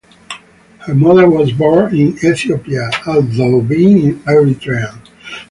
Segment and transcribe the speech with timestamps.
[0.79, 4.97] Her mother was born in Ethiopia although being an Eritrean.